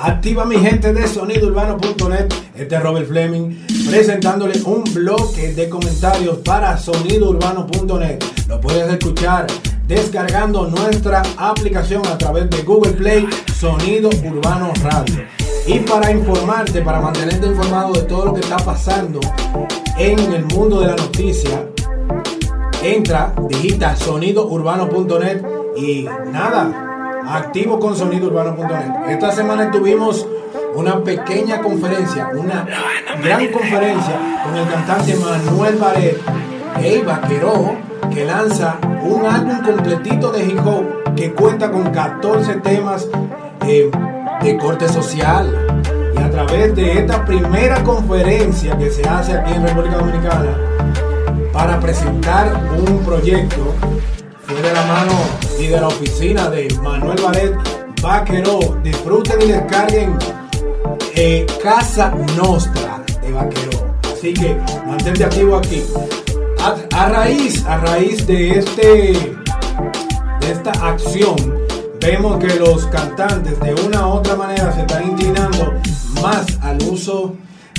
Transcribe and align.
Activa 0.00 0.44
mi 0.44 0.56
gente 0.58 0.92
de 0.92 1.08
sonidourbano.net. 1.08 2.32
Este 2.54 2.76
es 2.76 2.82
Robert 2.82 3.08
Fleming 3.08 3.66
presentándole 3.90 4.62
un 4.64 4.84
bloque 4.94 5.54
de 5.54 5.68
comentarios 5.68 6.38
para 6.38 6.78
sonidourbano.net. 6.78 8.22
Lo 8.46 8.60
puedes 8.60 8.88
escuchar 8.92 9.48
descargando 9.88 10.68
nuestra 10.68 11.22
aplicación 11.36 12.06
a 12.06 12.16
través 12.16 12.48
de 12.48 12.62
Google 12.62 12.92
Play 12.92 13.28
Sonido 13.52 14.08
Urbano 14.24 14.72
Radio. 14.84 15.24
Y 15.66 15.80
para 15.80 16.12
informarte, 16.12 16.80
para 16.80 17.00
mantenerte 17.00 17.48
informado 17.48 17.92
de 17.94 18.02
todo 18.02 18.26
lo 18.26 18.34
que 18.34 18.40
está 18.40 18.58
pasando 18.58 19.18
en 19.98 20.32
el 20.32 20.44
mundo 20.44 20.80
de 20.80 20.86
la 20.86 20.96
noticia, 20.96 21.66
entra, 22.84 23.34
digita 23.48 23.96
sonidourbano.net 23.96 25.42
y 25.76 26.04
nada, 26.30 26.87
activo 27.26 27.78
con 27.78 27.96
sonidourbano.net. 27.96 29.10
Esta 29.10 29.32
semana 29.32 29.70
tuvimos 29.70 30.26
una 30.74 31.02
pequeña 31.02 31.60
conferencia, 31.60 32.30
una 32.34 32.66
gran 33.22 33.48
conferencia 33.48 34.42
con 34.44 34.56
el 34.56 34.68
cantante 34.68 35.16
Manuel 35.16 35.76
Baret 35.76 36.18
e 36.80 37.02
Vaqueró, 37.02 37.76
que 38.12 38.24
lanza 38.24 38.76
un 39.02 39.26
álbum 39.26 39.62
completito 39.62 40.30
de 40.30 40.44
hip 40.44 40.66
hop 40.66 41.14
que 41.14 41.32
cuenta 41.32 41.70
con 41.70 41.90
14 41.90 42.54
temas 42.56 43.08
eh, 43.66 43.90
de 44.42 44.56
corte 44.56 44.88
social. 44.88 45.66
Y 46.14 46.22
a 46.22 46.30
través 46.30 46.74
de 46.74 47.00
esta 47.00 47.24
primera 47.24 47.82
conferencia 47.82 48.76
que 48.78 48.90
se 48.90 49.06
hace 49.08 49.36
aquí 49.36 49.54
en 49.54 49.66
República 49.66 49.98
Dominicana 49.98 50.56
para 51.52 51.80
presentar 51.80 52.52
un 52.76 52.98
proyecto, 53.04 53.74
fue 54.46 54.62
de 54.62 54.72
la 54.72 54.82
mano 54.82 55.12
y 55.58 55.66
de 55.66 55.80
la 55.80 55.88
oficina 55.88 56.48
de 56.50 56.68
Manuel 56.82 57.20
Baret 57.22 57.54
Vaqueró. 58.02 58.78
Disfruten 58.82 59.42
y 59.42 59.46
descarguen 59.46 60.16
eh, 61.14 61.46
Casa 61.62 62.14
Nostra 62.36 63.02
de 63.20 63.32
Vaqueró. 63.32 63.94
Así 64.12 64.32
que 64.34 64.56
mantente 64.86 65.24
activo 65.24 65.56
aquí. 65.56 65.82
A, 66.94 67.08
raíz, 67.08 67.64
a 67.64 67.78
raíz 67.78 68.26
de 68.26 68.58
este 68.58 69.12
de 70.40 70.52
esta 70.52 70.70
acción, 70.86 71.36
vemos 72.00 72.38
que 72.38 72.54
los 72.56 72.86
cantantes 72.86 73.58
de 73.60 73.74
una 73.74 74.06
u 74.06 74.10
otra 74.12 74.36
manera 74.36 74.72
se 74.72 74.80
están 74.80 75.08
inclinando 75.10 75.72
más 76.20 76.58
al 76.62 76.82
uso 76.82 77.36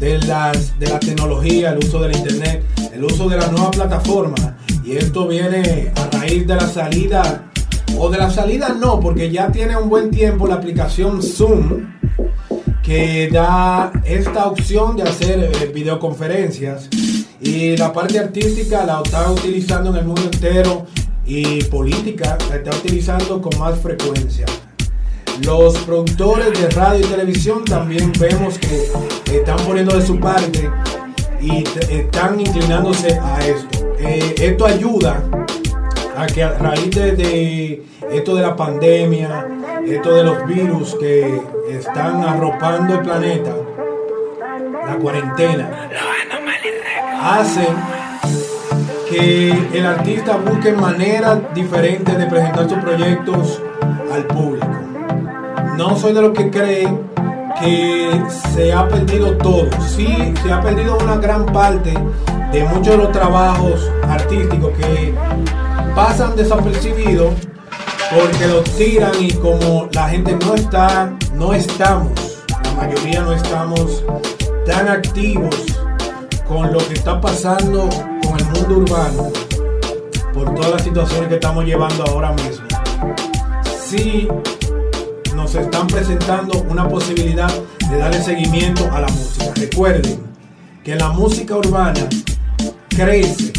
de, 0.00 0.18
las, 0.18 0.78
de 0.78 0.88
la 0.88 0.98
tecnología, 0.98 1.70
el 1.70 1.78
uso 1.78 2.00
del 2.00 2.16
internet, 2.16 2.64
el 2.92 3.04
uso 3.04 3.28
de 3.28 3.36
la 3.36 3.46
nueva 3.48 3.70
plataforma. 3.70 4.56
Y 4.84 4.96
esto 4.96 5.28
viene 5.28 5.92
a 5.94 6.16
raíz 6.16 6.46
de 6.46 6.56
la 6.56 6.68
salida, 6.68 7.51
o 7.98 8.10
de 8.10 8.18
la 8.18 8.30
salida 8.30 8.70
no, 8.70 9.00
porque 9.00 9.30
ya 9.30 9.50
tiene 9.50 9.76
un 9.76 9.88
buen 9.88 10.10
tiempo 10.10 10.46
la 10.46 10.56
aplicación 10.56 11.22
Zoom, 11.22 11.92
que 12.82 13.28
da 13.32 13.92
esta 14.04 14.46
opción 14.46 14.96
de 14.96 15.04
hacer 15.04 15.38
eh, 15.40 15.70
videoconferencias. 15.72 16.88
Y 17.40 17.76
la 17.76 17.92
parte 17.92 18.18
artística 18.18 18.84
la 18.84 19.00
está 19.04 19.30
utilizando 19.30 19.90
en 19.90 19.96
el 19.96 20.04
mundo 20.04 20.22
entero 20.22 20.86
y 21.24 21.62
política 21.64 22.38
la 22.48 22.56
está 22.56 22.70
utilizando 22.70 23.40
con 23.40 23.58
más 23.58 23.78
frecuencia. 23.80 24.46
Los 25.44 25.76
productores 25.78 26.58
de 26.60 26.68
radio 26.70 27.00
y 27.00 27.08
televisión 27.08 27.64
también 27.64 28.12
vemos 28.18 28.58
que 28.58 29.36
están 29.36 29.56
poniendo 29.66 29.96
de 29.96 30.06
su 30.06 30.20
parte 30.20 30.70
y 31.40 31.64
están 31.90 32.38
inclinándose 32.38 33.18
a 33.18 33.38
esto. 33.46 33.94
Eh, 33.98 34.34
esto 34.38 34.66
ayuda 34.66 35.24
a 36.16 36.26
que 36.26 36.42
a 36.42 36.50
raíz 36.50 36.90
de, 36.90 37.82
esto 38.10 38.34
de 38.34 38.42
la 38.42 38.56
pandemia, 38.56 39.46
esto 39.86 40.14
de 40.14 40.24
los 40.24 40.46
virus 40.46 40.94
que 40.96 41.40
están 41.70 42.22
arropando 42.22 42.94
el 42.94 43.00
planeta, 43.00 43.52
la 44.86 44.96
cuarentena, 44.96 45.88
hacen 47.22 47.74
que 49.08 49.50
el 49.72 49.86
artista 49.86 50.36
busque 50.36 50.72
maneras 50.72 51.38
diferentes 51.54 52.16
de 52.16 52.26
presentar 52.26 52.68
sus 52.68 52.78
proyectos 52.78 53.62
al 54.12 54.24
público. 54.26 54.68
No 55.76 55.96
soy 55.96 56.12
de 56.12 56.22
los 56.22 56.32
que 56.32 56.50
creen 56.50 57.00
que 57.60 58.22
se 58.54 58.72
ha 58.72 58.88
perdido 58.88 59.36
todo. 59.38 59.68
Sí, 59.86 60.34
se 60.42 60.52
ha 60.52 60.60
perdido 60.60 60.98
una 60.98 61.16
gran 61.16 61.46
parte 61.46 61.94
de 62.52 62.64
muchos 62.64 62.88
de 62.88 62.96
los 62.98 63.12
trabajos 63.12 63.90
artísticos 64.08 64.70
que 64.78 65.14
pasan 65.94 66.36
desapercibidos 66.36 67.34
porque 68.10 68.46
los 68.46 68.64
tiran 68.76 69.12
y 69.20 69.32
como 69.32 69.88
la 69.92 70.08
gente 70.08 70.36
no 70.36 70.54
está, 70.54 71.12
no 71.34 71.52
estamos, 71.52 72.12
la 72.64 72.72
mayoría 72.72 73.22
no 73.22 73.32
estamos 73.32 74.04
tan 74.66 74.88
activos 74.88 75.54
con 76.46 76.72
lo 76.72 76.78
que 76.78 76.94
está 76.94 77.20
pasando 77.20 77.88
con 78.22 78.38
el 78.38 78.44
mundo 78.46 78.78
urbano 78.78 79.30
por 80.34 80.54
todas 80.54 80.72
las 80.72 80.82
situaciones 80.82 81.28
que 81.28 81.34
estamos 81.34 81.64
llevando 81.64 82.04
ahora 82.04 82.32
mismo. 82.32 82.66
Sí 83.86 84.28
nos 85.34 85.54
están 85.54 85.86
presentando 85.86 86.62
una 86.68 86.88
posibilidad 86.88 87.50
de 87.90 87.98
darle 87.98 88.22
seguimiento 88.22 88.88
a 88.92 89.00
la 89.00 89.08
música. 89.08 89.52
Recuerden 89.56 90.20
que 90.84 90.94
la 90.96 91.08
música 91.10 91.56
urbana 91.56 92.08
crece 92.88 93.52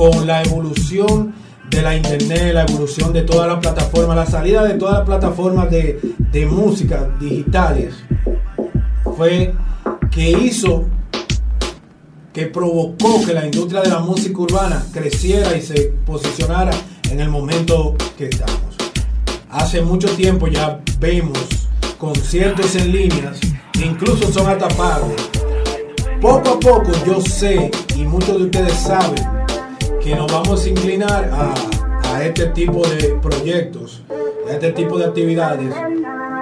con 0.00 0.26
la 0.26 0.42
evolución 0.42 1.34
de 1.68 1.82
la 1.82 1.94
internet, 1.94 2.54
la 2.54 2.62
evolución 2.62 3.12
de 3.12 3.20
todas 3.20 3.46
las 3.46 3.58
plataformas, 3.58 4.16
la 4.16 4.24
salida 4.24 4.64
de 4.64 4.78
todas 4.78 4.94
las 4.94 5.04
plataformas 5.04 5.70
de, 5.70 6.00
de 6.32 6.46
música 6.46 7.06
digitales, 7.20 7.92
fue 9.14 9.52
que 10.10 10.30
hizo, 10.30 10.86
que 12.32 12.46
provocó 12.46 13.22
que 13.26 13.34
la 13.34 13.44
industria 13.44 13.82
de 13.82 13.90
la 13.90 13.98
música 13.98 14.40
urbana 14.40 14.82
creciera 14.90 15.54
y 15.54 15.60
se 15.60 15.92
posicionara 16.06 16.72
en 17.10 17.20
el 17.20 17.28
momento 17.28 17.94
que 18.16 18.28
estamos. 18.28 18.74
Hace 19.50 19.82
mucho 19.82 20.08
tiempo 20.16 20.48
ya 20.48 20.80
vemos 20.98 21.38
conciertos 21.98 22.74
en 22.74 22.90
líneas, 22.90 23.38
incluso 23.74 24.32
son 24.32 24.48
atapados. 24.48 25.12
Poco 26.22 26.52
a 26.52 26.58
poco 26.58 26.90
yo 27.06 27.20
sé, 27.20 27.70
y 27.94 28.04
muchos 28.04 28.38
de 28.38 28.44
ustedes 28.44 28.72
saben, 28.72 29.39
que 30.02 30.16
nos 30.16 30.32
vamos 30.32 30.64
a 30.64 30.68
inclinar 30.68 31.30
a, 31.32 32.14
a, 32.14 32.24
este 32.24 32.46
tipo 32.46 32.86
de 32.86 33.18
proyectos, 33.20 34.02
a 34.48 34.52
este 34.52 34.72
tipo 34.72 34.98
de 34.98 35.06
actividades, 35.06 35.74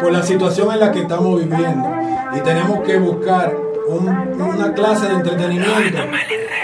por 0.00 0.12
la 0.12 0.22
situación 0.22 0.72
en 0.72 0.80
la 0.80 0.92
que 0.92 1.00
estamos 1.00 1.40
viviendo. 1.40 1.88
Y 2.36 2.40
tenemos 2.40 2.80
que 2.86 2.98
buscar 2.98 3.56
un, 3.88 4.08
una 4.08 4.72
clase 4.74 5.08
de 5.08 5.14
entretenimiento 5.14 5.98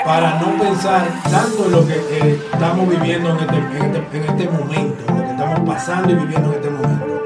para 0.04 0.38
no 0.38 0.62
pensar 0.62 1.06
tanto 1.30 1.64
en 1.64 1.72
lo 1.72 1.86
que 1.86 2.38
estamos 2.52 2.88
viviendo 2.88 3.30
en 3.30 3.38
este, 3.38 3.56
en, 3.56 3.94
este, 3.94 4.16
en 4.18 4.24
este 4.24 4.48
momento, 4.48 5.04
lo 5.08 5.22
que 5.24 5.30
estamos 5.30 5.60
pasando 5.60 6.12
y 6.12 6.14
viviendo 6.14 6.48
en 6.50 6.54
este 6.54 6.70
momento. 6.70 7.24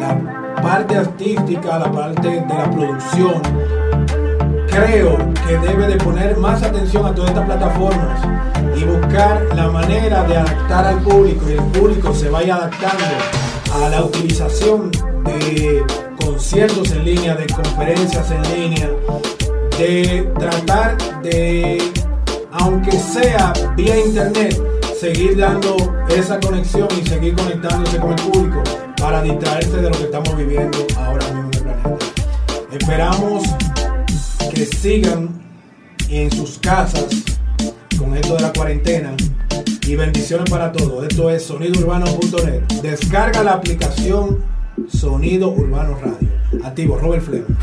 La 0.00 0.62
parte 0.62 0.96
artística, 0.96 1.78
la 1.78 1.90
parte 1.90 2.28
de 2.28 2.46
la 2.46 2.70
producción, 2.70 3.42
creo 4.72 5.18
que 5.46 5.58
debe 5.58 5.86
de 5.86 5.96
poner 5.96 6.36
más 6.38 6.62
atención 6.62 7.04
a 7.04 7.14
todas 7.14 7.30
estas 7.30 7.44
plataformas 7.44 8.20
y 8.74 8.84
buscar 8.84 9.46
la 9.54 9.68
manera 9.68 10.24
de 10.24 10.36
adaptar 10.36 10.86
al 10.86 10.98
público 11.00 11.44
y 11.48 11.52
el 11.52 11.62
público 11.64 12.14
se 12.14 12.30
vaya 12.30 12.56
adaptando 12.56 13.04
a 13.74 13.88
la 13.90 14.02
utilización 14.02 14.90
de 14.90 15.84
conciertos 16.24 16.90
en 16.92 17.04
línea, 17.04 17.34
de 17.34 17.46
conferencias 17.46 18.30
en 18.30 18.42
línea, 18.54 18.90
de 19.78 20.32
tratar 20.38 21.22
de, 21.22 21.82
aunque 22.52 22.92
sea 22.92 23.52
vía 23.76 23.98
internet, 23.98 24.58
seguir 24.98 25.36
dando 25.36 25.76
esa 26.08 26.40
conexión 26.40 26.88
y 26.98 27.06
seguir 27.06 27.34
conectándose 27.34 27.98
con 27.98 28.10
el 28.10 28.22
público 28.24 28.62
para 28.98 29.22
distraerse 29.22 29.76
de 29.76 29.90
lo 29.90 29.98
que 29.98 30.04
estamos 30.04 30.36
viviendo 30.36 30.78
ahora 30.96 31.26
mismo 31.26 31.50
en 31.52 31.54
el 31.54 31.62
planeta. 31.62 31.96
Esperamos 32.70 33.42
sigan 34.66 35.28
en 36.08 36.30
sus 36.30 36.58
casas 36.58 37.06
con 37.98 38.16
esto 38.16 38.34
de 38.36 38.42
la 38.42 38.52
cuarentena 38.52 39.14
y 39.86 39.96
bendiciones 39.96 40.48
para 40.50 40.72
todos. 40.72 41.06
Esto 41.06 41.30
es 41.30 41.44
sonidourbano.net. 41.44 42.62
Descarga 42.82 43.42
la 43.42 43.52
aplicación 43.52 44.38
Sonido 44.88 45.50
Urbano 45.50 45.98
Radio. 45.98 46.28
Activo, 46.64 46.98
Robert 46.98 47.24
Fleming. 47.24 47.56